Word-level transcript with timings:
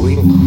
We. 0.00 0.37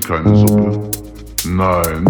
Keine 0.00 0.36
Suppe. 0.36 0.90
Nein. 1.48 2.05